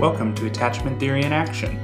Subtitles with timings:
[0.00, 1.78] Welcome to Attachment Theory in Action.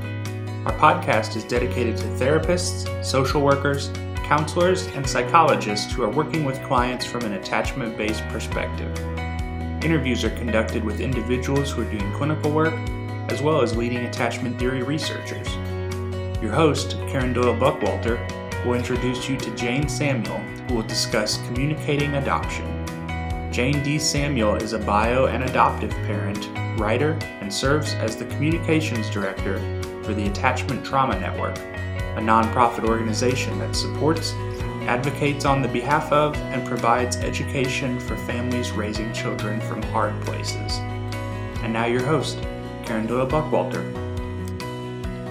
[0.66, 3.92] Our podcast is dedicated to therapists, social workers,
[4.24, 8.98] counselors, and psychologists who are working with clients from an attachment based perspective.
[9.84, 12.74] Interviews are conducted with individuals who are doing clinical work,
[13.30, 15.46] as well as leading attachment theory researchers.
[16.42, 18.18] Your host, Karen Doyle Buckwalter,
[18.66, 22.66] will introduce you to Jane Samuel, who will discuss communicating adoption.
[23.52, 24.00] Jane D.
[24.00, 27.16] Samuel is a bio and adoptive parent, writer,
[27.50, 29.58] and serves as the communications director
[30.04, 34.34] for the Attachment Trauma Network, a nonprofit organization that supports,
[34.86, 40.78] advocates on the behalf of, and provides education for families raising children from hard places.
[41.64, 42.38] And now, your host,
[42.84, 43.82] Karen Doyle Buckwalter.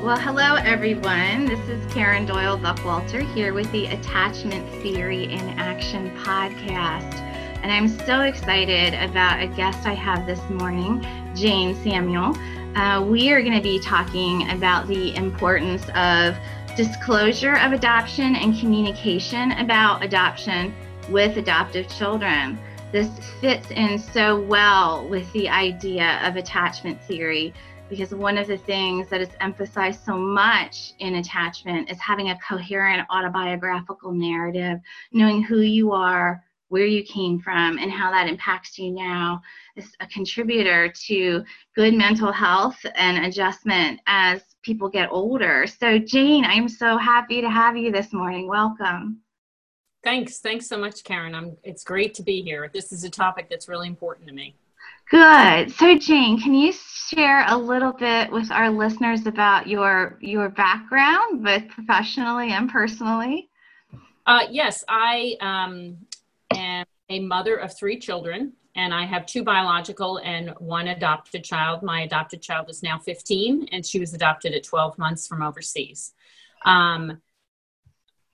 [0.04, 1.46] Well, hello everyone.
[1.46, 7.29] This is Karen Doyle Buckwalter here with the Attachment Theory in Action podcast.
[7.62, 12.34] And I'm so excited about a guest I have this morning, Jane Samuel.
[12.78, 16.38] Uh, we are going to be talking about the importance of
[16.78, 20.74] disclosure of adoption and communication about adoption
[21.10, 22.58] with adoptive children.
[22.94, 23.10] This
[23.42, 27.54] fits in so well with the idea of attachment theory
[27.90, 32.40] because one of the things that is emphasized so much in attachment is having a
[32.40, 34.80] coherent autobiographical narrative,
[35.12, 39.42] knowing who you are, where you came from, and how that impacts you now
[39.76, 41.44] is a contributor to
[41.76, 45.68] good mental health and adjustment as people get older.
[45.68, 48.48] So, Jane, I'm so happy to have you this morning.
[48.48, 49.20] Welcome.
[50.04, 50.40] Thanks.
[50.40, 51.36] Thanks so much, Karen.
[51.36, 52.70] I'm, it's great to be here.
[52.74, 54.56] This is a topic that's really important to me.
[55.12, 55.72] Good.
[55.72, 61.44] So, Jane, can you share a little bit with our listeners about your your background,
[61.44, 63.50] both professionally and personally?
[64.26, 65.98] Uh, yes, I um,
[67.10, 71.84] a mother of three children, and I have two biological and one adopted child.
[71.84, 76.14] My adopted child is now 15, and she was adopted at 12 months from overseas.
[76.66, 77.22] Um,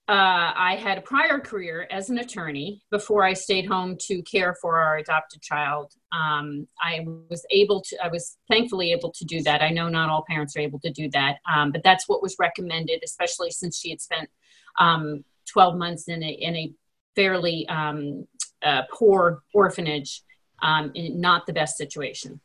[0.08, 4.56] uh, I had a prior career as an attorney before I stayed home to care
[4.62, 5.94] for our adopted child.
[6.12, 9.64] Um, I was able to, I was thankfully able to do that.
[9.64, 12.36] I know not all parents are able to do that, um, but that's what was
[12.38, 14.30] recommended, especially since she had spent
[14.80, 16.72] um, 12 months in a, in a
[17.16, 18.28] fairly um,
[18.92, 20.24] poor orphanage,
[20.62, 22.40] um, not the best situation.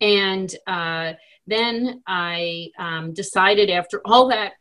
[0.00, 1.12] And uh,
[1.46, 4.54] then I um, decided after all that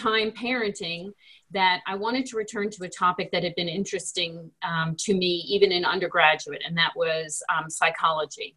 [0.00, 1.12] time parenting
[1.52, 5.44] that I wanted to return to a topic that had been interesting um, to me
[5.48, 8.56] even in undergraduate, and that was um, psychology.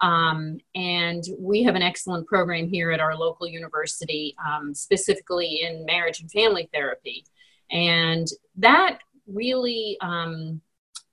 [0.00, 5.84] Um, and we have an excellent program here at our local university, um, specifically in
[5.86, 7.24] marriage and family therapy.
[7.70, 10.60] And that really um,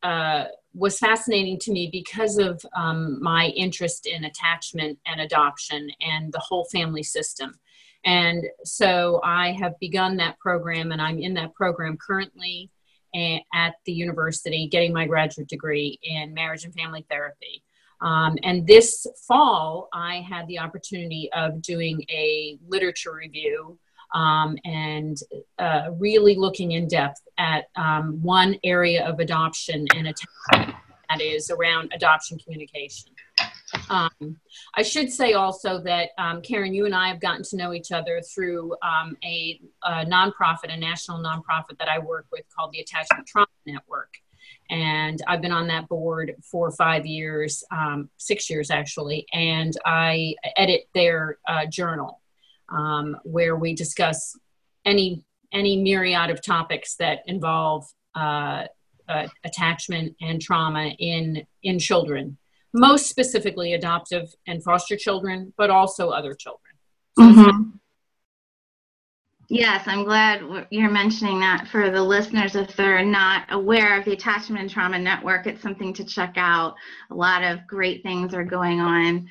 [0.03, 6.31] uh, was fascinating to me because of um, my interest in attachment and adoption and
[6.33, 7.53] the whole family system.
[8.05, 12.69] And so I have begun that program, and I'm in that program currently
[13.53, 17.63] at the university getting my graduate degree in marriage and family therapy.
[18.01, 23.79] Um, and this fall, I had the opportunity of doing a literature review
[24.13, 25.17] um, and
[25.59, 30.75] uh, really looking in depth at um, one area of adoption and attachment
[31.09, 33.11] that is around adoption communication.
[33.89, 34.37] Um,
[34.75, 37.91] I should say also that um, Karen, you and I have gotten to know each
[37.91, 42.79] other through um, a, a, nonprofit, a national nonprofit that I work with called the
[42.79, 44.13] Attachment Trauma Network.
[44.69, 50.35] And I've been on that board for five years, um, six years actually, and I
[50.55, 52.21] edit their uh, journal
[52.75, 54.37] um, where we discuss
[54.85, 57.85] any any myriad of topics that involve
[58.15, 58.65] uh,
[59.07, 62.37] uh, attachment and trauma in in children
[62.73, 66.73] most specifically adoptive and foster children, but also other children.
[67.17, 67.69] So mm-hmm.
[69.49, 72.55] Yes, I'm glad you're mentioning that for the listeners.
[72.55, 76.73] If they're not aware of the Attachment and Trauma Network, it's something to check out.
[77.11, 79.27] A lot of great things are going on.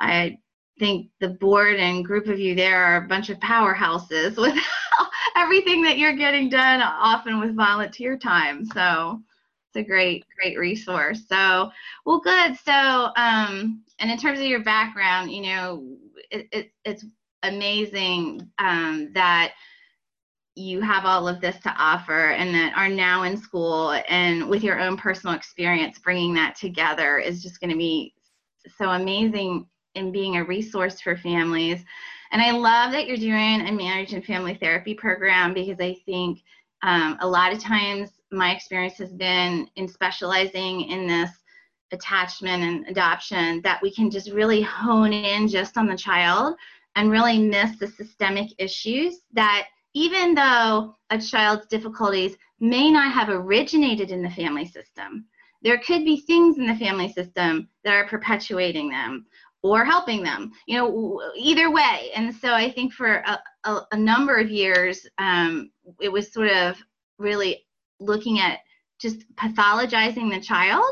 [0.00, 0.38] I
[0.78, 4.56] think the board and group of you there are a bunch of powerhouses with
[5.36, 8.64] everything that you're getting done, often with volunteer time.
[8.64, 9.20] So
[9.76, 11.70] it's a great great resource so
[12.04, 15.96] well good so um and in terms of your background you know
[16.30, 17.04] it, it it's
[17.42, 19.52] amazing um that
[20.54, 24.64] you have all of this to offer and that are now in school and with
[24.64, 28.14] your own personal experience bringing that together is just going to be
[28.78, 31.84] so amazing in being a resource for families.
[32.32, 36.42] And i love that you're doing a marriage and family therapy program because i think
[36.82, 41.30] um, a lot of times my experience has been in specializing in this
[41.92, 46.56] attachment and adoption that we can just really hone in just on the child
[46.96, 53.28] and really miss the systemic issues that even though a child's difficulties may not have
[53.28, 55.26] originated in the family system,
[55.62, 59.26] there could be things in the family system that are perpetuating them
[59.70, 62.10] or helping them, you know, either way.
[62.14, 65.70] And so I think for a, a, a number of years, um,
[66.00, 66.76] it was sort of
[67.18, 67.66] really
[67.98, 68.60] looking at
[68.98, 70.84] just pathologizing the child.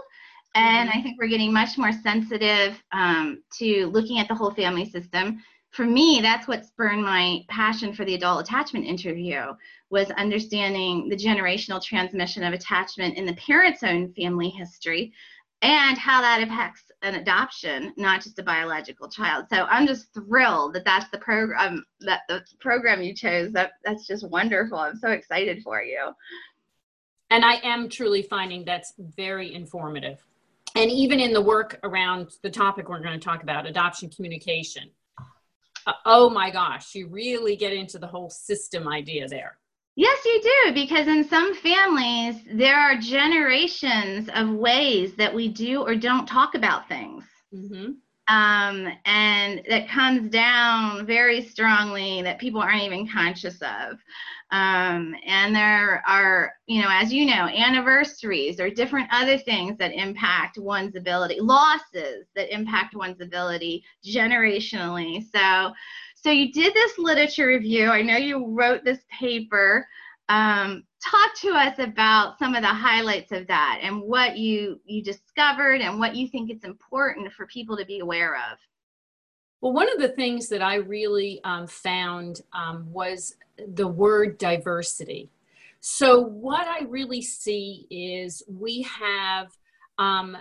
[0.54, 0.98] And mm-hmm.
[0.98, 5.42] I think we're getting much more sensitive um, to looking at the whole family system.
[5.70, 9.54] For me, that's what spurred my passion for the adult attachment interview
[9.90, 15.12] was understanding the generational transmission of attachment in the parent's own family history
[15.64, 19.46] and how that impacts an adoption, not just a biological child.
[19.50, 23.50] So I'm just thrilled that that's the program that the program you chose.
[23.52, 24.78] That that's just wonderful.
[24.78, 26.11] I'm so excited for you.
[27.31, 30.22] And I am truly finding that's very informative.
[30.76, 34.90] And even in the work around the topic we're going to talk about, adoption communication.
[35.87, 39.56] Uh, oh my gosh, you really get into the whole system idea there.
[39.96, 45.82] Yes, you do, because in some families, there are generations of ways that we do
[45.82, 47.25] or don't talk about things.
[47.55, 47.93] Mm-hmm.
[48.26, 53.99] Um, and that comes down very strongly that people aren't even conscious of.
[54.50, 59.93] Um, and there are, you know, as you know, anniversaries or different other things that
[59.93, 65.25] impact one's ability, losses that impact one's ability generationally.
[65.31, 65.73] So,
[66.24, 67.90] so you did this literature review.
[67.90, 69.86] I know you wrote this paper.
[70.30, 75.02] Um, talk to us about some of the highlights of that and what you you
[75.02, 78.58] discovered and what you think it's important for people to be aware of.
[79.60, 83.34] Well, one of the things that I really um, found um, was
[83.74, 85.30] the word diversity.
[85.80, 89.48] So, what I really see is we have
[89.98, 90.38] um,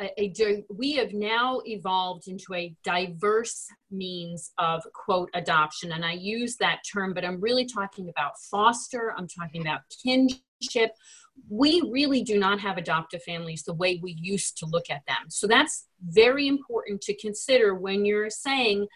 [0.00, 5.92] a, a, we have now evolved into a diverse means of quote adoption.
[5.92, 10.92] And i use that term but i'm really talking about foster i'm talking about kinship.
[11.48, 15.28] We really do not have adoptive families the way we used to look at them.
[15.28, 18.88] So that's very important to consider when you're saying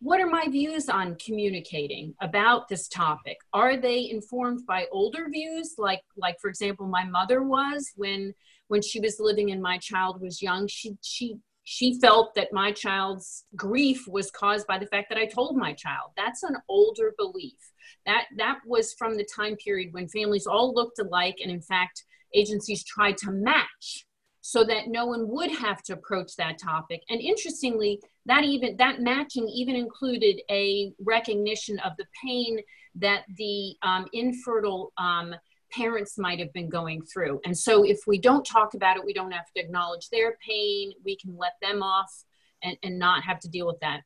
[0.00, 3.38] what are my views on communicating about this topic?
[3.54, 5.76] Are they informed by older views?
[5.78, 8.34] Like like for example my mother was when
[8.68, 12.70] when she was living and my child was young she she she felt that my
[12.70, 16.10] child's grief was caused by the fact that I told my child.
[16.14, 17.58] That's an older belief.
[18.04, 22.04] That that was from the time period when families all looked alike and in fact
[22.34, 24.06] agencies tried to match
[24.42, 27.02] so that no one would have to approach that topic.
[27.08, 32.58] And interestingly, that even that matching even included a recognition of the pain
[32.96, 35.34] that the um, infertile um,
[35.74, 37.40] parents might have been going through.
[37.44, 40.92] And so if we don't talk about it, we don't have to acknowledge their pain,
[41.04, 42.24] we can let them off
[42.62, 44.02] and, and not have to deal with that.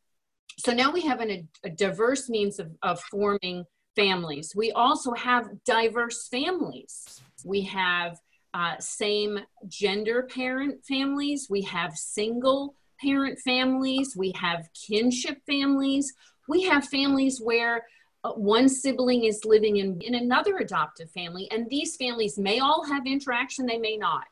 [0.58, 4.52] So now we have an, a, diverse means of, of forming families.
[4.56, 7.20] We also have diverse families.
[7.44, 8.18] We have
[8.54, 9.38] uh, same
[9.68, 16.12] gender parent families, we have single parent families, we have kinship families,
[16.48, 17.84] we have families where
[18.24, 23.06] one sibling is living in, in another adoptive family, and these families may all have
[23.06, 24.24] interaction, they may not.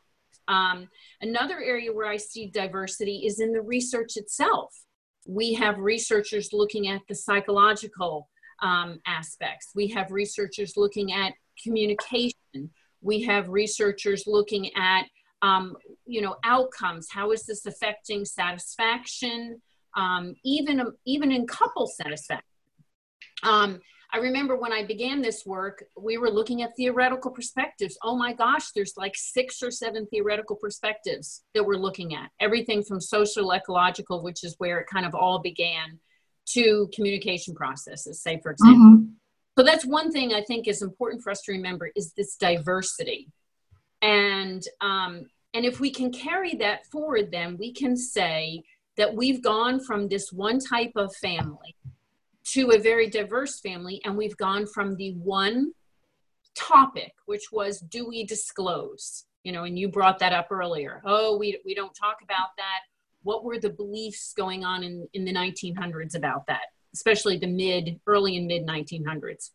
[0.49, 0.89] Um,
[1.21, 4.75] another area where I see diversity is in the research itself.
[5.27, 8.29] We have researchers looking at the psychological
[8.63, 12.71] um, aspects, we have researchers looking at communication,
[13.03, 15.05] we have researchers looking at
[15.43, 15.77] um,
[16.07, 17.09] you know outcomes.
[17.11, 19.61] How is this affecting satisfaction?
[19.95, 22.56] Um, even even in couple satisfaction
[23.43, 23.81] um,
[24.13, 27.99] I remember when I began this work, we were looking at theoretical perspectives.
[28.03, 32.31] Oh my gosh, there's like six or seven theoretical perspectives that we're looking at.
[32.41, 35.99] Everything from social ecological, which is where it kind of all began,
[36.51, 38.87] to communication processes, say, for example.
[38.87, 39.05] Mm-hmm.
[39.59, 43.29] So that's one thing I think is important for us to remember is this diversity.
[44.01, 48.63] And um, and if we can carry that forward, then we can say
[48.97, 51.75] that we've gone from this one type of family
[52.53, 55.73] to a very diverse family and we've gone from the one
[56.55, 59.25] topic which was do we disclose?
[59.45, 61.03] You know and you brought that up earlier.
[61.05, 62.81] Oh we, we don't talk about that.
[63.23, 68.01] What were the beliefs going on in, in the 1900s about that especially the mid
[68.07, 69.51] early and mid 1900s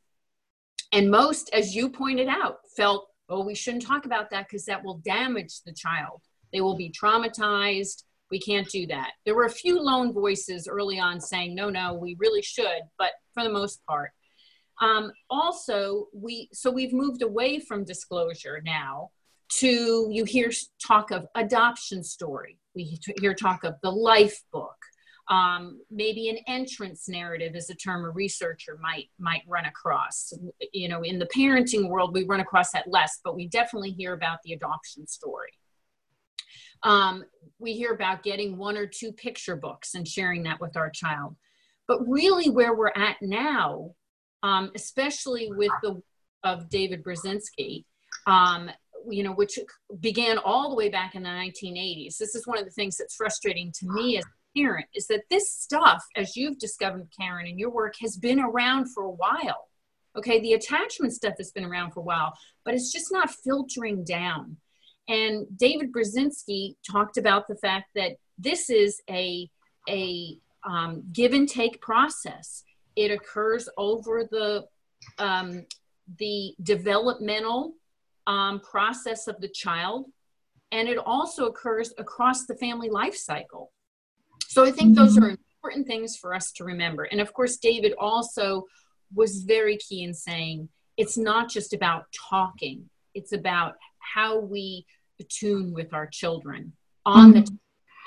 [0.92, 4.84] and most as you pointed out felt oh we shouldn't talk about that because that
[4.84, 6.22] will damage the child.
[6.54, 9.12] They will be traumatized we can't do that.
[9.26, 13.12] There were a few lone voices early on saying, no, no, we really should, but
[13.34, 14.12] for the most part.
[14.82, 19.12] Um, also, we so we've moved away from disclosure now
[19.60, 20.50] to you hear
[20.86, 24.76] talk of adoption story we hear talk of the life book
[25.30, 30.34] um, maybe an entrance narrative is a term a researcher might might run across
[30.72, 34.14] you know in the parenting world we run across that less but we definitely hear
[34.14, 35.52] about the adoption story
[36.84, 37.24] um,
[37.60, 41.36] we hear about getting one or two picture books and sharing that with our child
[41.88, 43.92] but really where we're at now
[44.44, 46.02] um, especially with the
[46.44, 47.86] of david brodzinsky
[48.28, 48.70] um,
[49.10, 49.58] you know, which
[50.00, 52.18] began all the way back in the 1980s.
[52.18, 55.24] This is one of the things that's frustrating to me as a parent is that
[55.30, 59.68] this stuff, as you've discovered, Karen, in your work, has been around for a while.
[60.18, 62.34] Okay, the attachment stuff has been around for a while,
[62.66, 64.58] but it's just not filtering down.
[65.08, 69.50] And David Brodzinsky talked about the fact that this is a
[69.89, 72.63] a um, give and take process.
[72.96, 74.65] It occurs over the
[75.17, 75.65] um,
[76.17, 77.74] the developmental
[78.27, 80.05] um, process of the child,
[80.72, 83.72] and it also occurs across the family life cycle.
[84.48, 87.03] So I think those are important things for us to remember.
[87.03, 88.65] And of course, David also
[89.13, 94.86] was very key in saying it's not just about talking, it's about how we
[95.20, 96.74] attune with our children
[97.05, 97.43] on mm-hmm.
[97.43, 97.58] the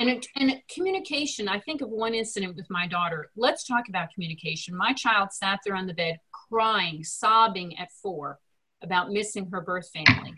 [0.00, 4.08] and, it, and communication i think of one incident with my daughter let's talk about
[4.12, 8.38] communication my child sat there on the bed crying sobbing at four
[8.84, 10.34] about missing her birth family.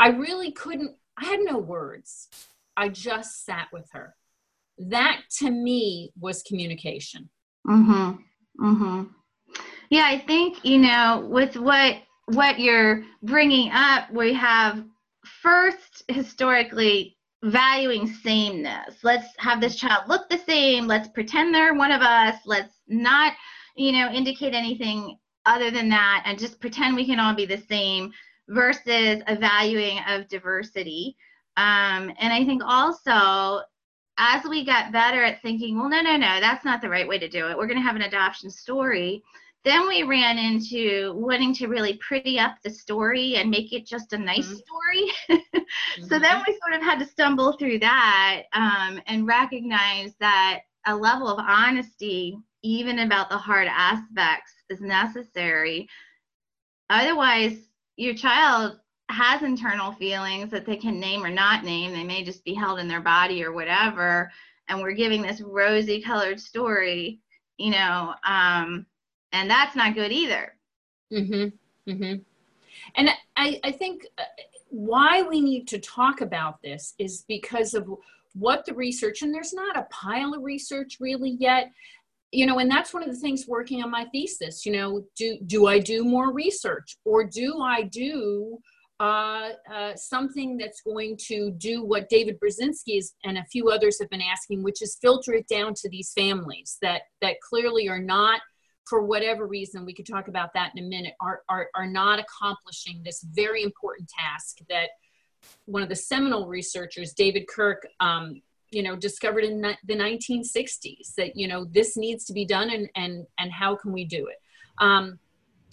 [0.00, 2.28] I really couldn't, I had no words.
[2.76, 4.16] I just sat with her.
[4.78, 7.28] That to me was communication.
[7.66, 8.18] Mhm.
[8.60, 9.10] Mhm.
[9.90, 11.96] Yeah, I think, you know, with what
[12.28, 14.84] what you're bringing up, we have
[15.42, 18.96] first historically valuing sameness.
[19.02, 20.86] Let's have this child look the same.
[20.86, 22.36] Let's pretend they're one of us.
[22.44, 23.32] Let's not,
[23.76, 25.16] you know, indicate anything
[25.46, 28.12] other than that and just pretend we can all be the same
[28.48, 31.16] versus a valuing of diversity.
[31.56, 33.62] Um, and I think also
[34.18, 37.18] as we got better at thinking, well, no, no, no, that's not the right way
[37.18, 37.56] to do it.
[37.56, 39.22] We're going to have an adoption story.
[39.68, 44.14] Then we ran into wanting to really pretty up the story and make it just
[44.14, 44.54] a nice mm-hmm.
[44.54, 45.12] story.
[45.28, 46.04] mm-hmm.
[46.08, 50.96] So then we sort of had to stumble through that um, and recognize that a
[50.96, 55.86] level of honesty, even about the hard aspects, is necessary.
[56.88, 57.58] Otherwise,
[57.96, 58.78] your child
[59.10, 61.92] has internal feelings that they can name or not name.
[61.92, 64.30] They may just be held in their body or whatever.
[64.68, 67.20] And we're giving this rosy colored story,
[67.58, 68.86] you know, um,
[69.32, 70.54] and that's not good either.
[71.12, 71.90] Mm-hmm.
[71.90, 72.20] Mm-hmm.
[72.96, 74.22] And I, I think uh,
[74.68, 77.88] why we need to talk about this is because of
[78.34, 81.72] what the research, and there's not a pile of research really yet,
[82.32, 85.38] you know and that's one of the things working on my thesis you know do
[85.46, 88.58] do i do more research or do i do
[89.00, 93.98] uh, uh, something that's going to do what david brodzinsky is and a few others
[94.00, 98.00] have been asking which is filter it down to these families that that clearly are
[98.00, 98.40] not
[98.88, 102.18] for whatever reason we could talk about that in a minute are are, are not
[102.18, 104.88] accomplishing this very important task that
[105.66, 108.40] one of the seminal researchers david kirk um,
[108.70, 112.88] you know discovered in the 1960s that you know this needs to be done and
[112.94, 114.36] and and how can we do it?
[114.78, 115.18] Um,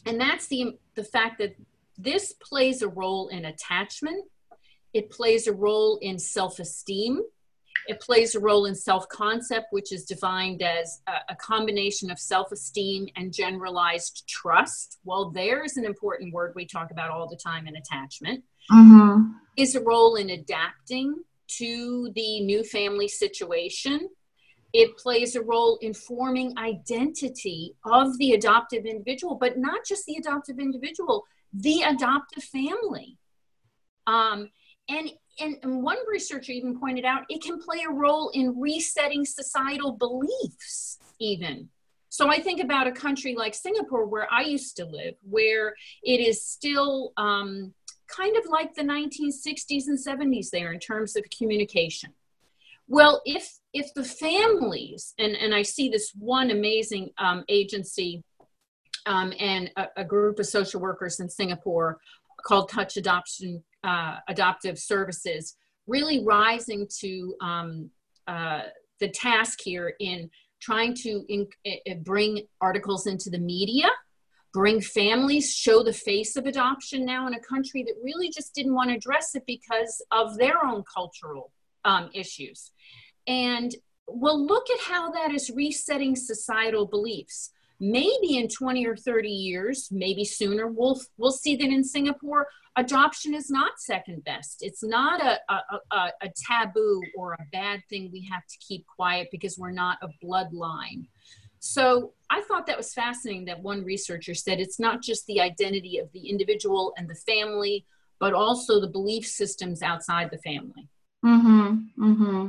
[0.06, 1.56] and that's the the fact that
[1.98, 4.26] this plays a role in attachment.
[4.94, 7.22] It plays a role in self-esteem
[7.88, 13.08] it plays a role in self-concept which is defined as a, a combination of self-esteem
[13.16, 17.76] and generalized trust well there's an important word we talk about all the time in
[17.76, 19.32] attachment mm-hmm.
[19.58, 21.16] is a role in adapting
[21.48, 24.10] to the new family situation.
[24.74, 30.18] It plays a role in forming identity of the adoptive individual, but not just the
[30.18, 33.18] adoptive individual, the adoptive family.
[34.08, 34.50] Um,
[34.90, 39.26] and, and, and one researcher even pointed out it can play a role in resetting
[39.26, 41.70] societal beliefs, even.
[42.10, 46.22] So I think about a country like Singapore, where I used to live, where it
[46.22, 47.74] is still um,
[48.08, 52.14] kind of like the 1960s and 70s there in terms of communication.
[52.88, 58.24] Well, if if the families and and I see this one amazing um, agency
[59.08, 62.00] um, and a, a, group of social workers in Singapore
[62.46, 65.56] called Touch Adoption uh, Adoptive Services
[65.88, 67.90] really rising to um,
[68.28, 68.64] uh,
[69.00, 70.30] the task here in
[70.62, 73.88] trying to in, uh, bring articles into the media
[74.56, 78.74] bring families, show the face of adoption now in a country that really just didn't
[78.74, 81.52] want to address it because of their own cultural
[81.84, 82.72] um, issues.
[83.28, 83.76] And
[84.08, 87.52] we'll look at how that is resetting societal beliefs.
[87.80, 93.34] Maybe in 20 or 30 years maybe sooner we'll we'll see that in singapore adoption
[93.34, 94.58] is not second best.
[94.62, 98.86] It's not a, a, a, a taboo or a bad thing we have to keep
[98.86, 101.08] quiet because we're not a bloodline.
[101.60, 106.00] So i thought that was fascinating that one researcher said it's not just the identity
[106.00, 107.86] of the individual and the family
[108.20, 110.90] but also the belief systems outside the family.
[111.24, 112.48] Mm-hmm mm-hmm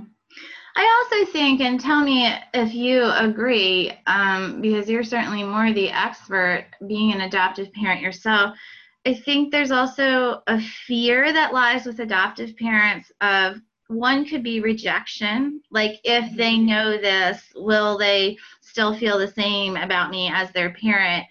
[0.78, 5.90] I also think, and tell me if you agree, um, because you're certainly more the
[5.90, 8.58] expert being an adoptive parent yourself.
[9.06, 13.56] I think there's also a fear that lies with adoptive parents of
[13.88, 15.62] one could be rejection.
[15.70, 16.66] Like, if they mm-hmm.
[16.66, 21.24] know this, will they still feel the same about me as their parent?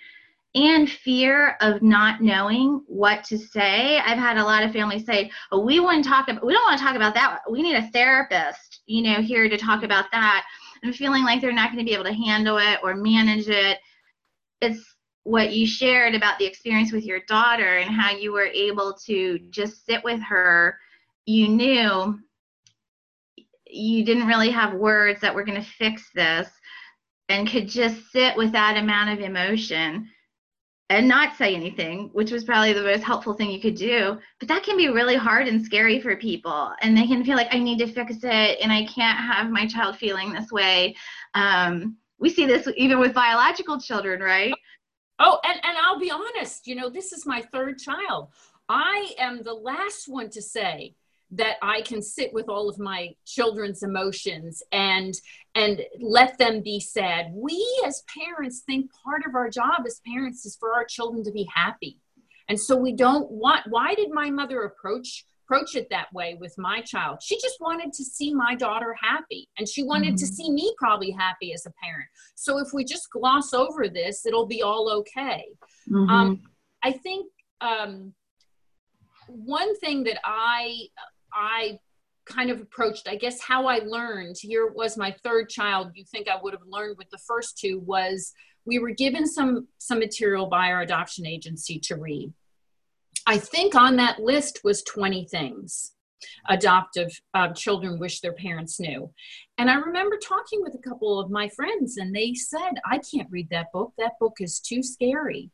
[0.55, 3.99] And fear of not knowing what to say.
[3.99, 6.45] I've had a lot of families say, "Oh, we to talk about.
[6.45, 7.41] We don't want to talk about that.
[7.49, 10.45] We need a therapist, you know, here to talk about that."
[10.81, 13.79] And feeling like they're not going to be able to handle it or manage it.
[14.61, 18.93] It's what you shared about the experience with your daughter and how you were able
[19.05, 20.79] to just sit with her.
[21.25, 22.19] You knew
[23.67, 26.49] you didn't really have words that were going to fix this
[27.27, 30.09] and could just sit with that amount of emotion
[30.89, 34.19] and not say anything, which was probably the most helpful thing you could do.
[34.39, 36.73] But that can be really hard and scary for people.
[36.81, 39.65] And they can feel like, I need to fix it and I can't have my
[39.65, 40.95] child feeling this way.
[41.33, 44.53] Um, we see this even with biological children, right?
[45.17, 48.29] Oh, and, and I'll be honest, you know, this is my third child.
[48.69, 50.95] I am the last one to say,
[51.31, 55.13] that I can sit with all of my children's emotions and
[55.55, 57.27] and let them be sad.
[57.33, 61.31] We as parents think part of our job as parents is for our children to
[61.31, 61.99] be happy.
[62.47, 66.55] And so we don't want why did my mother approach approach it that way with
[66.57, 67.19] my child?
[67.21, 70.15] She just wanted to see my daughter happy and she wanted mm-hmm.
[70.17, 72.07] to see me probably happy as a parent.
[72.35, 75.45] So if we just gloss over this, it'll be all okay.
[75.89, 76.09] Mm-hmm.
[76.09, 76.41] Um,
[76.83, 77.27] I think
[77.61, 78.13] um,
[79.27, 80.87] one thing that I
[81.35, 81.79] I
[82.25, 84.37] kind of approached, I guess, how I learned.
[84.39, 85.91] Here was my third child.
[85.93, 88.33] You think I would have learned with the first two was
[88.65, 92.33] we were given some some material by our adoption agency to read.
[93.27, 95.91] I think on that list was 20 things
[96.49, 99.11] adoptive uh, children wish their parents knew.
[99.57, 103.29] And I remember talking with a couple of my friends, and they said, "I can't
[103.31, 103.93] read that book.
[103.97, 105.51] That book is too scary."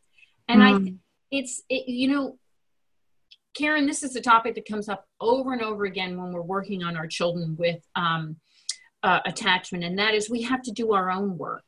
[0.48, 0.90] And mm.
[0.90, 0.94] I,
[1.32, 2.38] it's it, you know,
[3.54, 6.84] Karen, this is a topic that comes up over and over again when we're working
[6.84, 8.38] on our children with um,
[9.04, 11.66] uh, attachment, and that is we have to do our own work.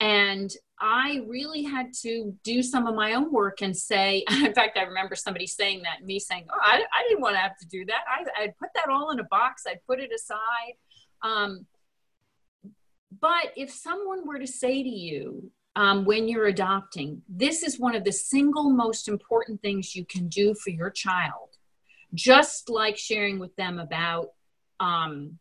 [0.00, 4.76] And I really had to do some of my own work and say, in fact,
[4.76, 7.66] I remember somebody saying that, me saying, Oh, I, I didn't want to have to
[7.66, 8.00] do that.
[8.08, 10.74] I, I'd put that all in a box, I'd put it aside.
[11.22, 11.66] Um,
[13.20, 17.22] but if someone were to say to you, um, when you're adopting.
[17.28, 21.56] This is one of the single most important things you can do for your child,
[22.14, 24.30] just like sharing with them about
[24.80, 25.38] um,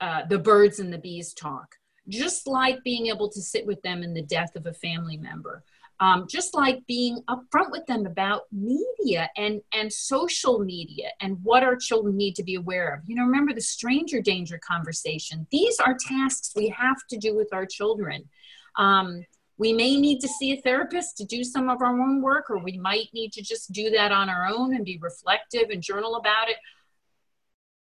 [0.00, 1.76] uh, the birds and the bees talk,
[2.08, 5.62] just like being able to sit with them in the death of a family member.
[6.00, 11.62] Um, just like being upfront with them about media and and social media and what
[11.62, 13.02] our children need to be aware of.
[13.06, 15.46] You know, remember the stranger danger conversation.
[15.52, 18.28] These are tasks we have to do with our children.
[18.76, 19.24] Um,
[19.62, 22.58] we may need to see a therapist to do some of our own work, or
[22.58, 26.16] we might need to just do that on our own and be reflective and journal
[26.16, 26.56] about it.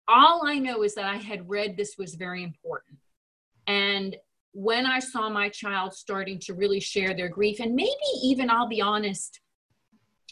[0.06, 3.00] All I know is that I had read this was very important.
[3.68, 4.18] And
[4.52, 8.68] when I saw my child starting to really share their grief, and maybe even, I'll
[8.68, 9.40] be honest,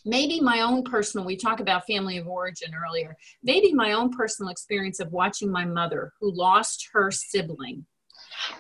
[0.06, 4.52] maybe my own personal, we talk about family of origin earlier, maybe my own personal
[4.52, 7.86] experience of watching my mother who lost her sibling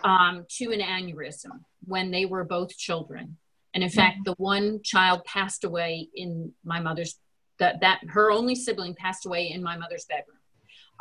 [0.03, 3.37] um, to an aneurysm when they were both children.
[3.73, 7.19] And in fact, the one child passed away in my mother's
[7.59, 10.37] that that her only sibling passed away in my mother's bedroom,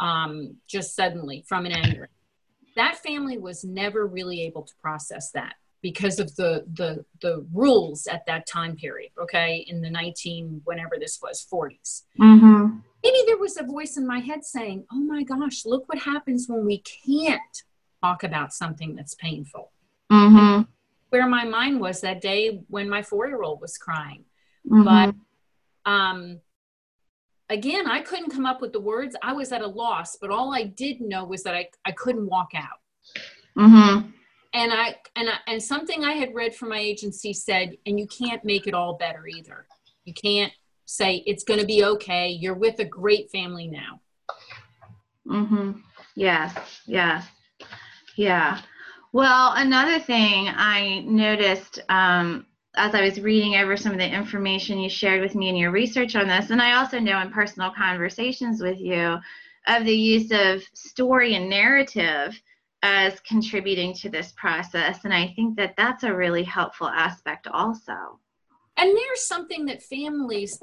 [0.00, 2.08] um, just suddenly from an aneurysm.
[2.76, 8.06] That family was never really able to process that because of the the the rules
[8.06, 9.12] at that time period.
[9.20, 12.02] Okay, in the nineteen whenever this was 40s.
[12.20, 12.78] Mm-hmm.
[13.02, 16.48] Maybe there was a voice in my head saying, "Oh my gosh, look what happens
[16.48, 17.62] when we can't
[18.02, 19.72] talk about something that's painful."
[20.10, 20.62] Mm-hmm.
[21.10, 24.24] Where my mind was that day when my four year old was crying.
[24.66, 24.84] Mm-hmm.
[24.84, 26.40] But um,
[27.48, 29.16] again, I couldn't come up with the words.
[29.22, 32.28] I was at a loss, but all I did know was that I, I couldn't
[32.28, 32.80] walk out.
[33.56, 34.10] Mm-hmm.
[34.54, 38.06] And I and I, and something I had read from my agency said, and you
[38.06, 39.66] can't make it all better either.
[40.04, 40.52] You can't
[40.86, 42.28] say it's going to be okay.
[42.28, 44.00] You're with a great family now.
[45.26, 45.72] Mm-hmm.
[46.14, 46.56] Yes.
[46.86, 47.26] Yes.
[48.18, 48.60] Yeah.
[49.12, 54.80] Well, another thing I noticed um, as I was reading over some of the information
[54.80, 57.70] you shared with me in your research on this, and I also know in personal
[57.70, 59.18] conversations with you
[59.68, 62.42] of the use of story and narrative
[62.82, 65.04] as contributing to this process.
[65.04, 68.18] And I think that that's a really helpful aspect also.
[68.78, 70.60] And there's something that families,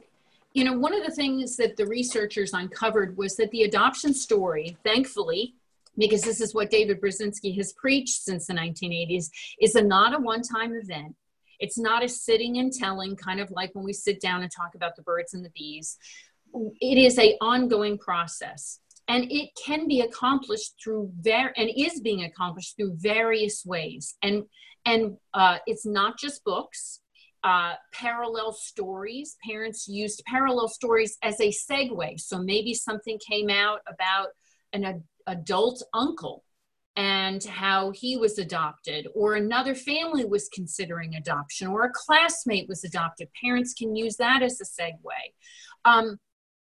[0.54, 4.76] you know, one of the things that the researchers uncovered was that the adoption story,
[4.84, 5.56] thankfully,
[5.98, 9.30] because this is what David Brodzinsky has preached since the 1980s,
[9.60, 11.16] is a not a one-time event.
[11.60, 14.76] It's not a sitting and telling, kind of like when we sit down and talk
[14.76, 15.98] about the birds and the bees.
[16.54, 22.24] It is a ongoing process, and it can be accomplished through ver- and is being
[22.24, 24.16] accomplished through various ways.
[24.22, 24.44] And
[24.86, 27.02] and uh, it's not just books.
[27.44, 29.38] Uh, parallel stories.
[29.48, 32.20] Parents used parallel stories as a segue.
[32.20, 34.30] So maybe something came out about
[34.74, 36.44] an adult uncle
[36.96, 42.86] and how he was adopted, or another family was considering adoption, or a classmate was
[42.86, 43.28] adopted.
[43.44, 44.94] Parents can use that as a segue.
[45.84, 46.18] Um,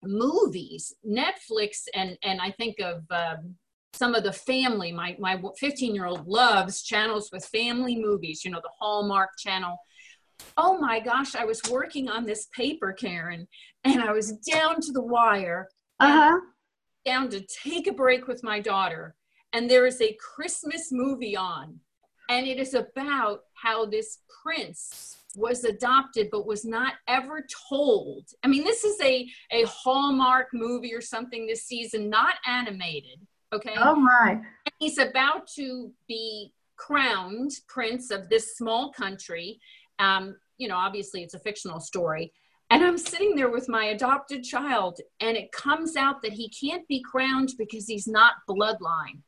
[0.03, 3.57] movies, Netflix, and and I think of um,
[3.93, 4.91] some of the family.
[4.91, 8.43] My my 15 year old loves channels with family movies.
[8.43, 9.77] You know, the Hallmark Channel.
[10.57, 13.47] Oh my gosh, I was working on this paper, Karen,
[13.85, 15.69] and I was down to the wire.
[16.01, 16.41] Uh huh
[17.07, 19.14] down to take a break with my daughter,
[19.53, 21.81] and there is a Christmas movie on,
[22.29, 28.27] and it is about how this prince was adopted but was not ever told.
[28.42, 33.21] I mean, this is a, a Hallmark movie or something this season, not animated.
[33.53, 33.75] Okay.
[33.77, 34.33] Oh my.
[34.33, 39.61] And he's about to be crowned prince of this small country.
[39.99, 42.33] Um, you know, obviously it's a fictional story.
[42.71, 46.87] And I'm sitting there with my adopted child, and it comes out that he can't
[46.89, 49.23] be crowned because he's not bloodline.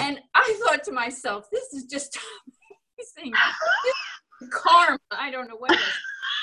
[0.00, 2.18] And I thought to myself, this is just
[2.98, 3.32] amazing.
[4.50, 4.98] karma.
[5.12, 5.94] I don't know what it is.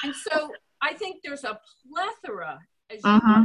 [0.04, 2.60] And so I think there's a plethora,
[2.90, 3.44] as you uh-huh.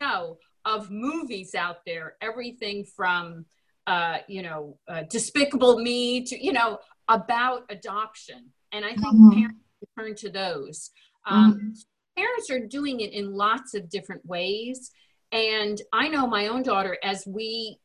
[0.00, 2.16] know, of movies out there.
[2.20, 3.46] Everything from,
[3.86, 8.50] uh, you know, uh, Despicable Me to, you know, about adoption.
[8.72, 9.30] And I think uh-huh.
[9.30, 9.60] parents
[9.96, 10.90] turn to those.
[11.24, 11.82] Um, uh-huh
[12.16, 14.90] parents are doing it in lots of different ways.
[15.32, 17.78] And I know my own daughter, as we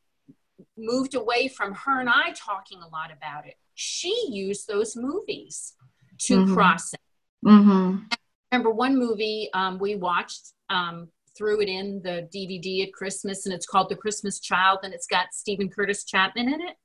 [0.77, 5.73] moved away from her and I talking a lot about it, she used those movies
[6.19, 6.53] to mm-hmm.
[6.53, 6.99] process.
[7.43, 8.03] Mm-hmm.
[8.51, 13.55] remember one movie um, we watched, um, threw it in the DVD at Christmas, and
[13.55, 16.75] it's called The Christmas Child, and it's got Steven Curtis Chapman in it.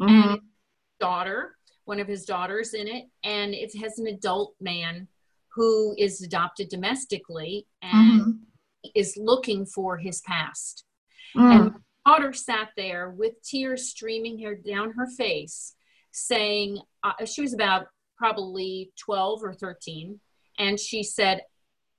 [0.00, 0.30] Mm-hmm.
[0.30, 0.40] And
[0.98, 5.06] daughter, one of his daughters in it, and it has an adult man
[5.56, 8.30] who is adopted domestically and mm-hmm.
[8.94, 10.84] is looking for his past.
[11.34, 11.54] Mm.
[11.54, 15.74] And my daughter sat there with tears streaming her down her face,
[16.12, 17.86] saying, uh, she was about
[18.18, 20.20] probably 12 or 13,
[20.58, 21.42] and she said,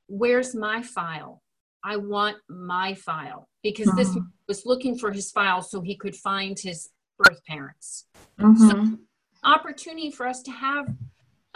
[0.08, 1.42] Where's my file?
[1.84, 3.98] I want my file because mm-hmm.
[3.98, 4.18] this
[4.48, 8.06] was looking for his file so he could find his birth parents.
[8.40, 8.70] Mm-hmm.
[8.70, 8.98] So,
[9.44, 10.88] opportunity for us to have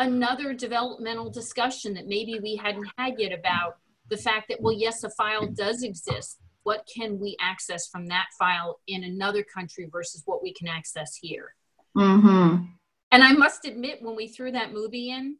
[0.02, 3.78] another developmental discussion that maybe we hadn't had yet about
[4.10, 6.40] the fact that, well, yes, a file does exist.
[6.64, 11.16] What can we access from that file in another country versus what we can access
[11.16, 11.56] here?
[11.96, 12.66] Mm-hmm.
[13.12, 15.38] And I must admit, when we threw that movie in,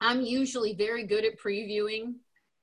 [0.00, 2.14] I'm usually very good at previewing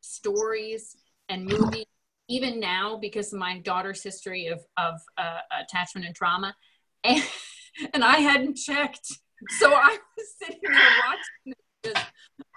[0.02, 0.96] stories
[1.30, 1.86] and movies,
[2.28, 6.56] even now because of my daughter's history of, of uh, attachment and trauma.
[7.04, 7.24] And,
[7.94, 9.20] and I hadn't checked
[9.60, 12.04] so I was sitting there watching this,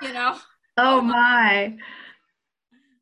[0.02, 0.38] you know.
[0.76, 1.76] Oh my.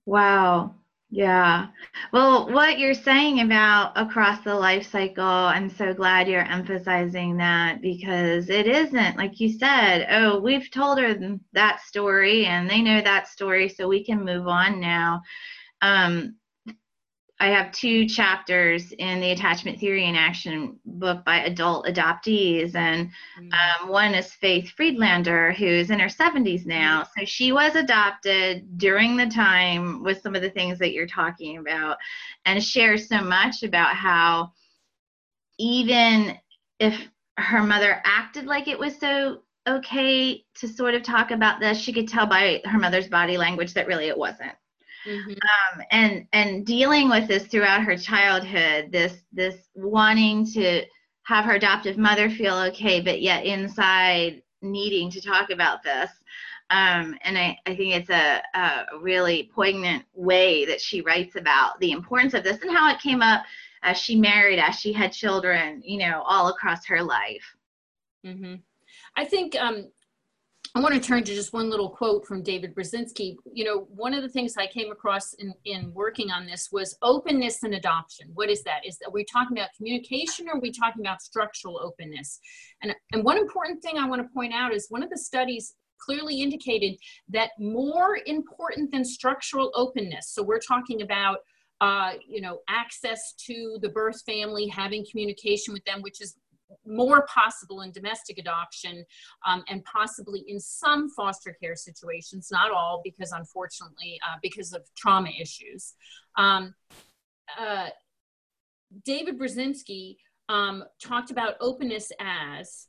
[0.06, 0.74] Wow.
[1.12, 1.68] Yeah.
[2.12, 7.82] Well, what you're saying about across the life cycle, I'm so glad you're emphasizing that
[7.82, 13.00] because it isn't, like you said, oh, we've told her that story and they know
[13.00, 15.22] that story, so we can move on now.
[15.82, 16.36] Um,
[17.40, 23.10] I have two chapters in the Attachment Theory in Action book by adult adoptees, and
[23.40, 23.50] mm.
[23.54, 27.06] um, one is Faith Friedlander, who's in her 70s now.
[27.16, 31.56] So she was adopted during the time with some of the things that you're talking
[31.56, 31.96] about,
[32.44, 34.52] and shares so much about how
[35.58, 36.36] even
[36.78, 41.78] if her mother acted like it was so okay to sort of talk about this,
[41.78, 44.52] she could tell by her mother's body language that really it wasn't.
[45.06, 45.30] Mm-hmm.
[45.30, 50.84] Um, and and dealing with this throughout her childhood, this this wanting to
[51.22, 56.10] have her adoptive mother feel okay, but yet inside needing to talk about this.
[56.70, 61.80] Um, and I, I think it's a, a really poignant way that she writes about
[61.80, 63.44] the importance of this and how it came up
[63.82, 67.56] as she married, as she had children, you know, all across her life.
[68.24, 68.56] Mm-hmm.
[69.16, 69.90] I think um,
[70.74, 73.34] I want to turn to just one little quote from David Brodzinsky.
[73.52, 76.96] You know, one of the things I came across in, in working on this was
[77.02, 78.30] openness and adoption.
[78.34, 78.86] What is that?
[78.86, 82.38] Is that we're talking about communication or are we talking about structural openness?
[82.82, 85.74] And, and one important thing I want to point out is one of the studies
[85.98, 86.96] clearly indicated
[87.30, 91.38] that more important than structural openness, so we're talking about
[91.80, 96.36] uh, you know, access to the birth family, having communication with them, which is
[96.86, 99.04] more possible in domestic adoption
[99.46, 104.82] um, and possibly in some foster care situations, not all, because unfortunately, uh, because of
[104.96, 105.94] trauma issues.
[106.36, 106.74] Um,
[107.58, 107.88] uh,
[109.04, 110.16] David Brodzinsky
[110.48, 112.88] um, talked about openness as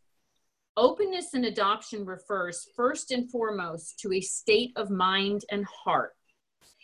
[0.78, 6.14] openness in adoption refers first and foremost to a state of mind and heart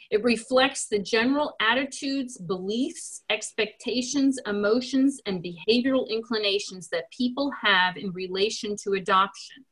[0.10, 8.12] it reflects the general attitudes, beliefs, expectations, emotions, and behavioral inclinations that people have in
[8.12, 9.66] relation to adoption.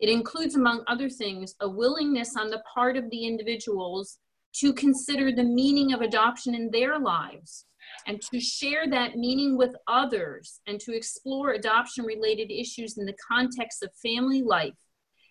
[0.00, 4.18] It includes, among other things, a willingness on the part of the individuals
[4.54, 7.66] to consider the meaning of adoption in their lives
[8.06, 13.16] and to share that meaning with others and to explore adoption related issues in the
[13.28, 14.74] context of family life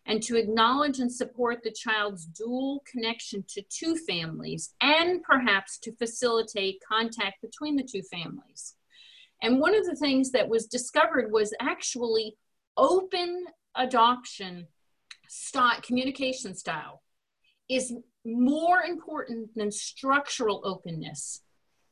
[0.06, 5.96] and to acknowledge and support the child's dual connection to two families and perhaps to
[5.96, 8.76] facilitate contact between the two families.
[9.44, 12.36] And one of the things that was discovered was actually
[12.78, 14.68] open adoption
[15.82, 17.02] communication style
[17.70, 17.94] is
[18.26, 21.42] more important than structural openness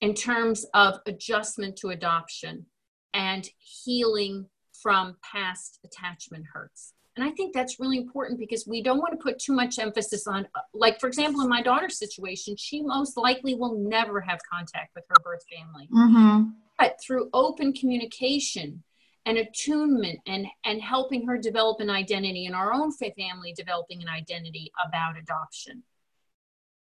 [0.02, 2.66] in terms of adjustment to adoption
[3.14, 4.46] and healing
[4.82, 6.94] from past attachment hurts.
[7.20, 10.26] And I think that's really important because we don't want to put too much emphasis
[10.26, 14.96] on, like, for example, in my daughter's situation, she most likely will never have contact
[14.96, 15.90] with her birth family.
[15.94, 16.52] Mm-hmm.
[16.78, 18.84] But through open communication
[19.26, 24.08] and attunement and, and helping her develop an identity and our own family developing an
[24.08, 25.84] identity about adoption,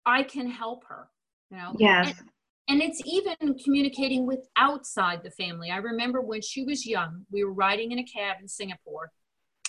[0.05, 1.07] I can help her.
[1.49, 1.75] You know?
[1.79, 2.13] Yes.
[2.19, 2.29] And,
[2.69, 5.71] and it's even communicating with outside the family.
[5.71, 9.09] I remember when she was young, we were riding in a cab in Singapore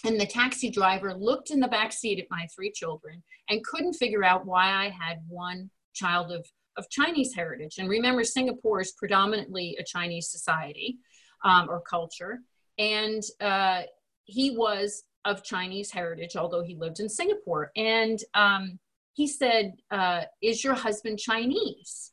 [0.05, 3.95] and the taxi driver looked in the back seat at my three children and couldn't
[3.95, 7.77] figure out why I had one child of, of Chinese heritage.
[7.79, 10.99] And remember, Singapore is predominantly a Chinese society
[11.45, 12.41] um, or culture.
[12.79, 13.83] And uh,
[14.25, 17.73] he was of Chinese heritage, although he lived in Singapore.
[17.77, 18.79] And um,
[19.15, 22.13] he said, uh, Is your husband Chinese?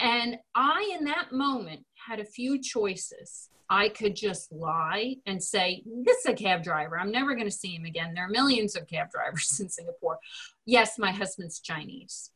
[0.00, 3.48] And I, in that moment, had a few choices.
[3.70, 6.98] I could just lie and say, This is a cab driver.
[6.98, 8.12] I'm never going to see him again.
[8.14, 10.18] There are millions of cab drivers in Singapore.
[10.66, 12.30] Yes, my husband's Chinese.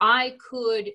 [0.00, 0.90] I could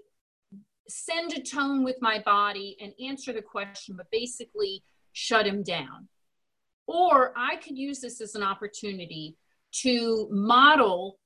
[0.87, 6.07] send a tone with my body and answer the question, but basically shut him down.
[6.87, 9.37] Or I could use this as an opportunity
[9.83, 11.17] to model,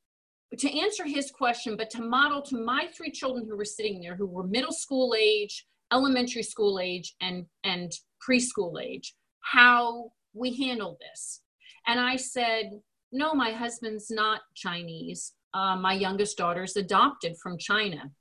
[0.57, 4.15] to answer his question, but to model to my three children who were sitting there,
[4.15, 10.97] who were middle school age, elementary school age, and, and preschool age, how we handle
[10.99, 11.41] this.
[11.87, 12.81] And I said,
[13.11, 15.33] No, my husband's not Chinese.
[15.53, 18.11] Uh, my youngest daughter's adopted from China.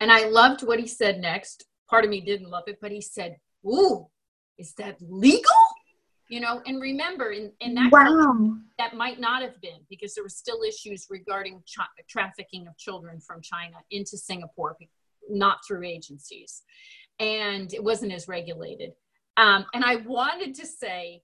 [0.00, 1.66] And I loved what he said next.
[1.90, 4.06] Part of me didn't love it, but he said, Ooh,
[4.58, 5.60] is that legal?
[6.28, 8.56] You know, and remember, in, in that wow.
[8.78, 11.62] that might not have been because there were still issues regarding
[12.08, 14.76] trafficking of children from China into Singapore,
[15.28, 16.62] not through agencies
[17.18, 18.92] and it wasn't as regulated.
[19.36, 21.22] Um, and I wanted to say,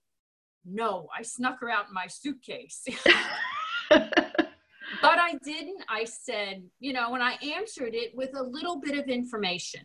[0.65, 2.83] no, I snuck her out in my suitcase.
[3.89, 4.39] but
[5.03, 5.83] I didn't.
[5.89, 9.81] I said, you know, and I answered it with a little bit of information,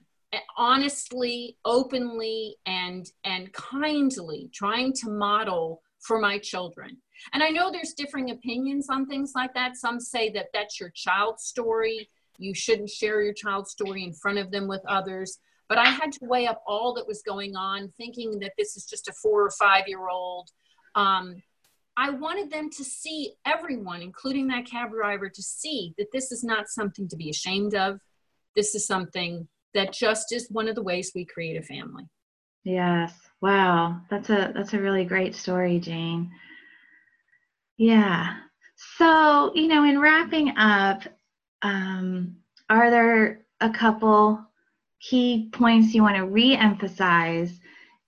[0.57, 6.97] honestly, openly, and and kindly, trying to model for my children.
[7.33, 9.77] And I know there's differing opinions on things like that.
[9.77, 12.11] Some say that that's your child's story.
[12.39, 15.39] You shouldn't share your child's story in front of them with others.
[15.69, 18.85] But I had to weigh up all that was going on, thinking that this is
[18.85, 20.51] just a four or five year old.
[20.95, 21.43] Um,
[21.97, 26.43] I wanted them to see everyone, including that cab driver, to see that this is
[26.43, 28.01] not something to be ashamed of.
[28.57, 32.05] This is something that just is one of the ways we create a family.
[32.65, 33.13] Yes.
[33.41, 34.01] Wow.
[34.11, 36.31] That's a that's a really great story, Jane.
[37.77, 38.37] Yeah.
[38.97, 41.03] So, you know, in wrapping up,
[41.65, 42.37] um,
[42.71, 44.41] are there a couple
[45.01, 47.59] key points you want to re-emphasize?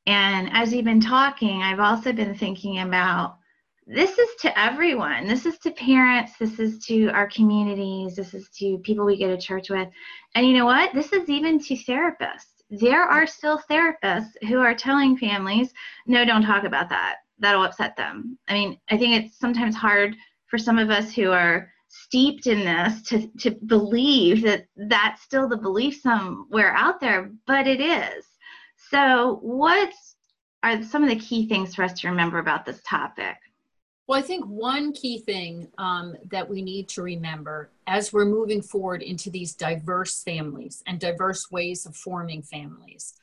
[0.07, 3.39] And as you've been talking i've also been thinking about
[3.89, 5.29] this is to everyone.
[5.29, 6.33] This is to parents.
[6.41, 8.17] This is to our communities.
[8.17, 9.89] This is to people we go to church with.
[10.35, 10.93] And you know what?
[10.93, 12.65] This is even to therapists.
[12.69, 15.73] There are still therapists who are telling families
[16.09, 17.19] no don't talk about that.
[17.39, 18.37] That'll upset them.
[18.49, 20.17] I mean, I think it's sometimes hard
[20.47, 21.71] for some of us who are
[22.03, 27.67] steeped in this to, to believe that that's still the belief somewhere out there, but
[27.67, 28.25] it is.
[28.91, 29.93] So, what
[30.63, 33.37] are some of the key things for us to remember about this topic?
[34.07, 38.63] Well, I think one key thing um, that we need to remember as we're moving
[38.63, 43.15] forward into these diverse families and diverse ways of forming families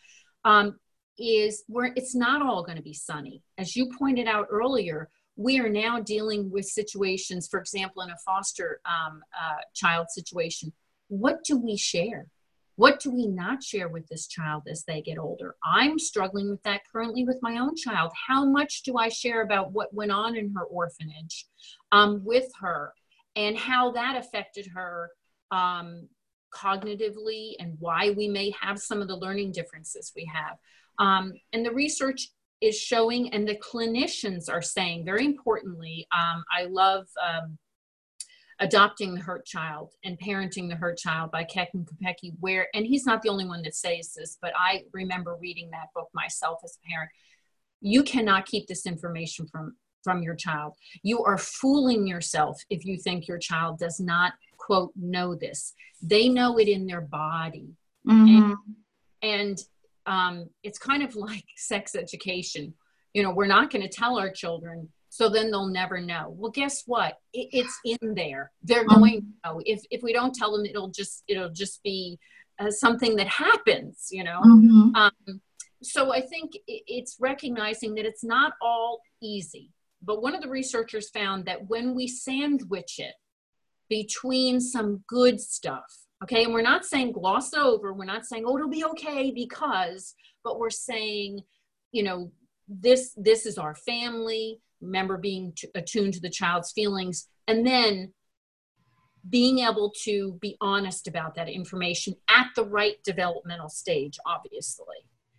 [0.44, 0.78] um,
[1.18, 3.42] is where it's not all going to be sunny.
[3.58, 8.18] As you pointed out earlier, we are now dealing with situations, for example, in a
[8.26, 10.72] foster um, uh, child situation.
[11.08, 12.28] What do we share?
[12.76, 15.56] What do we not share with this child as they get older?
[15.64, 18.12] I'm struggling with that currently with my own child.
[18.28, 21.46] How much do I share about what went on in her orphanage
[21.92, 22.94] um, with her
[23.36, 25.12] and how that affected her
[25.52, 26.08] um,
[26.54, 30.58] cognitively and why we may have some of the learning differences we have?
[30.98, 32.30] Um, and the research
[32.64, 37.58] is showing, and the clinicians are saying very importantly, um, I love um,
[38.60, 42.86] Adopting the Hurt Child and Parenting the Hurt Child by Keck and Kupecky, where, and
[42.86, 46.60] he's not the only one that says this, but I remember reading that book myself
[46.64, 47.10] as a parent.
[47.82, 50.74] You cannot keep this information from from your child.
[51.02, 55.74] You are fooling yourself if you think your child does not quote know this.
[56.02, 57.70] They know it in their body.
[58.08, 58.54] Mm-hmm.
[59.22, 59.58] And, and
[60.06, 62.74] um, it's kind of like sex education.
[63.14, 66.34] You know, we're not going to tell our children, so then they'll never know.
[66.36, 67.20] Well, guess what?
[67.32, 68.52] It, it's in there.
[68.64, 69.00] They're mm-hmm.
[69.00, 69.62] going to know.
[69.66, 72.18] If if we don't tell them, it'll just it'll just be
[72.60, 74.08] uh, something that happens.
[74.12, 74.42] You know.
[74.44, 74.96] Mm-hmm.
[74.96, 75.42] Um,
[75.84, 79.72] so I think it's recognizing that it's not all easy.
[80.02, 83.16] But one of the researchers found that when we sandwich it
[83.90, 86.44] between some good stuff Okay.
[86.44, 87.94] And we're not saying gloss over.
[87.94, 91.42] We're not saying, oh, it'll be okay because, but we're saying,
[91.92, 92.32] you know,
[92.68, 94.60] this, this is our family.
[94.82, 97.28] Remember being t- attuned to the child's feelings.
[97.48, 98.14] And then
[99.30, 104.86] being able to be honest about that information at the right developmental stage, obviously.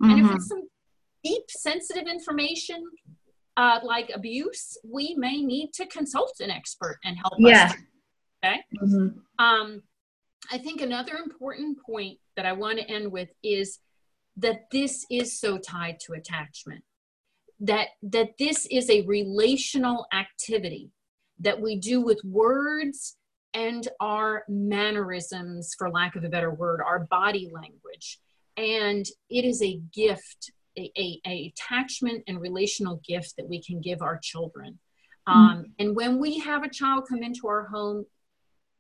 [0.03, 0.11] Mm-hmm.
[0.11, 0.61] And if it's mm-hmm.
[0.61, 0.69] some
[1.23, 2.85] deep, sensitive information,
[3.57, 7.67] uh, like abuse, we may need to consult an expert and help yeah.
[7.67, 7.75] us.
[8.45, 8.61] Okay.
[8.83, 9.45] Mm-hmm.
[9.45, 9.83] Um,
[10.53, 13.79] I think another important point that I want to end with is
[14.37, 16.83] that this is so tied to attachment.
[17.61, 20.91] That that this is a relational activity
[21.41, 23.17] that we do with words
[23.55, 28.19] and our mannerisms, for lack of a better word, our body language.
[28.57, 33.81] And it is a gift, a, a, a attachment and relational gift that we can
[33.81, 34.81] give our children.
[35.29, 35.39] Mm-hmm.
[35.39, 38.07] Um, and when we have a child come into our home,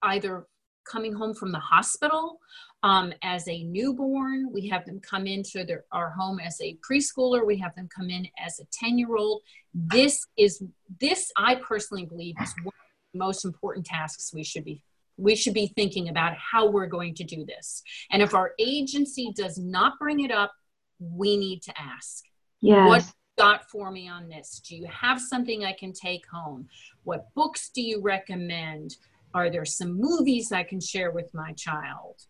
[0.02, 0.46] either
[0.84, 2.40] coming home from the hospital
[2.82, 4.52] um, as a newborn.
[4.52, 7.46] We have them come into their, our home as a preschooler.
[7.46, 9.42] We have them come in as a 10 year old.
[9.72, 10.62] This is,
[11.00, 14.82] this I personally believe is one of the most important tasks we should be
[15.16, 17.82] we should be thinking about how we're going to do this.
[18.10, 20.52] And if our agency does not bring it up,
[20.98, 22.24] we need to ask.
[22.60, 22.88] Yes.
[22.88, 24.60] What got for me on this?
[24.66, 26.68] Do you have something I can take home?
[27.04, 28.96] What books do you recommend?
[29.34, 32.20] Are there some movies I can share with my child?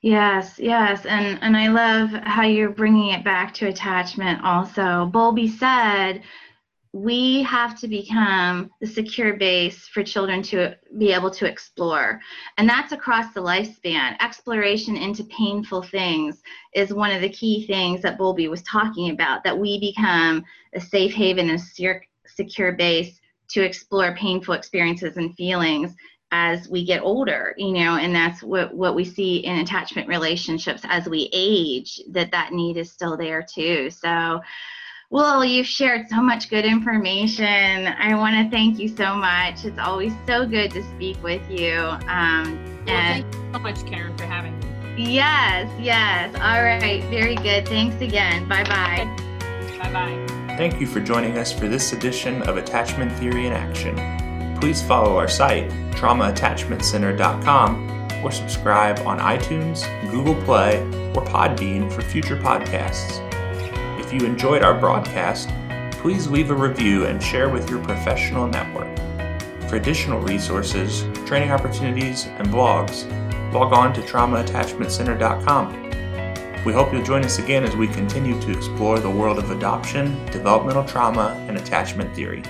[0.00, 4.42] Yes, yes, and and I love how you're bringing it back to attachment.
[4.42, 6.22] Also, Bowlby said
[6.92, 12.20] we have to become the secure base for children to be able to explore,
[12.56, 14.16] and that's across the lifespan.
[14.20, 16.42] Exploration into painful things
[16.74, 19.44] is one of the key things that Bowlby was talking about.
[19.44, 21.58] That we become a safe haven, a
[22.26, 25.94] secure base to explore painful experiences and feelings
[26.32, 30.82] as we get older you know and that's what what we see in attachment relationships
[30.84, 33.88] as we age that that need is still there too.
[33.90, 34.40] So
[35.08, 37.86] well you've shared so much good information.
[37.86, 39.64] I want to thank you so much.
[39.64, 41.78] It's always so good to speak with you
[42.08, 45.14] um, well, and thank you so much karen for having me.
[45.14, 46.34] Yes yes.
[46.36, 47.04] All right.
[47.04, 47.68] Very good.
[47.68, 48.48] Thanks again.
[48.48, 49.16] Bye bye
[49.78, 53.94] bye bye Thank you for joining us for this edition of Attachment Theory in Action.
[54.58, 60.80] Please follow our site, traumaattachmentcenter.com, or subscribe on iTunes, Google Play,
[61.14, 63.20] or Podbean for future podcasts.
[64.00, 65.50] If you enjoyed our broadcast,
[65.92, 68.96] please leave a review and share with your professional network.
[69.68, 73.04] For additional resources, training opportunities, and blogs,
[73.52, 75.85] log on to traumaattachmentcenter.com.
[76.66, 80.26] We hope you'll join us again as we continue to explore the world of adoption,
[80.32, 82.42] developmental trauma, and attachment theory.